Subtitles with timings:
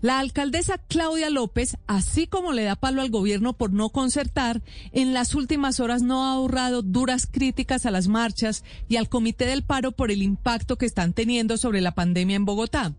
[0.00, 4.62] La alcaldesa Claudia López, así como le da palo al gobierno por no concertar,
[4.92, 9.46] en las últimas horas no ha ahorrado duras críticas a las marchas y al comité
[9.46, 12.94] del paro por el impacto que están teniendo sobre la pandemia en Bogotá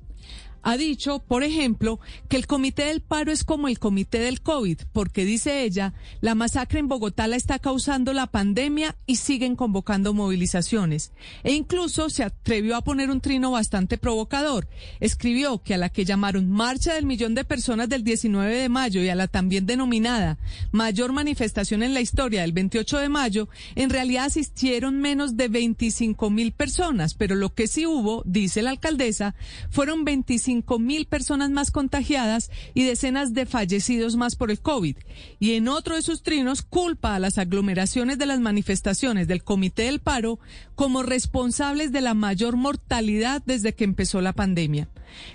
[0.66, 4.80] ha dicho, por ejemplo, que el comité del paro es como el comité del COVID,
[4.94, 10.16] porque dice ella, la masacre en Bogotá la está causando la pandemia y siguen convocando
[10.16, 11.12] movilizaciones.
[11.44, 14.68] E incluso se atrevió a poner un trino bastante provocador.
[15.00, 19.04] Escribió que a la que llamaron Marcha del Millón de Personas del 19 de mayo
[19.04, 20.40] y a la también denominada
[20.72, 26.32] mayor manifestación en la historia del 28 de mayo, en realidad asistieron menos de 25
[26.32, 29.36] mil personas, pero lo que sí hubo, dice la alcaldesa,
[29.70, 34.98] fueron 25 mil personas más contagiadas y decenas de fallecidos más por el COVID.
[35.40, 39.84] Y en otro de sus trinos culpa a las aglomeraciones de las manifestaciones del Comité
[39.84, 40.40] del Paro
[40.76, 44.90] como responsables de la mayor mortalidad desde que empezó la pandemia.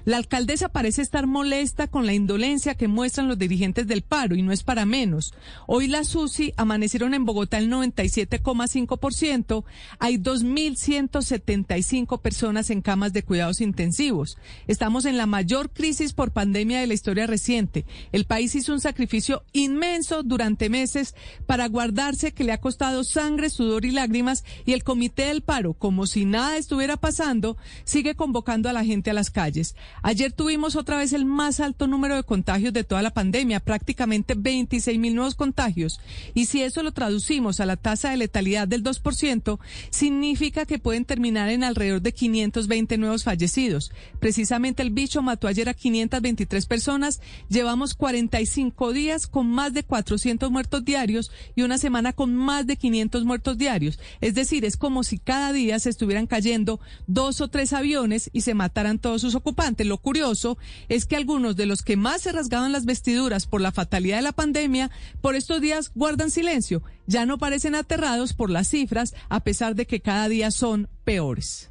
[0.04, 4.42] La alcaldesa parece estar molesta con la indolencia que muestran los dirigentes del paro y
[4.42, 5.32] no es para menos.
[5.66, 9.64] Hoy las SUSI amanecieron en Bogotá el 97,5%.
[9.98, 14.38] Hay 2.175 personas en camas de cuidados intensivos.
[14.66, 17.84] Estamos en la mayor crisis por pandemia de la historia reciente.
[18.12, 21.14] El país hizo un sacrificio inmenso durante meses
[21.46, 25.74] para guardarse que le ha costado sangre, sudor y lágrimas y el Comité del Paro,
[25.74, 29.76] como si nada estuviera pasando, sigue convocando a la gente a las calles.
[30.02, 34.34] Ayer tuvimos otra vez el más alto número de contagios de toda la pandemia, prácticamente
[34.36, 36.00] 26 mil nuevos contagios.
[36.34, 39.58] Y si eso lo traducimos a la tasa de letalidad del 2%,
[39.90, 43.92] significa que pueden terminar en alrededor de 520 nuevos fallecidos.
[44.20, 47.20] Precisamente el bicho mató ayer a 523 personas.
[47.48, 52.76] Llevamos 45 días con más de 400 muertos diarios y una semana con más de
[52.76, 53.98] 500 muertos diarios.
[54.20, 58.42] Es decir, es como si cada día se estuvieran cayendo dos o tres aviones y
[58.42, 59.86] se mataran todos sus ocupantes.
[59.86, 60.58] Lo curioso
[60.90, 64.22] es que algunos de los que más se rasgaban las vestiduras por la fatalidad de
[64.22, 64.90] la pandemia,
[65.22, 66.82] por estos días guardan silencio.
[67.06, 71.70] Ya no parecen aterrados por las cifras, a pesar de que cada día son peores.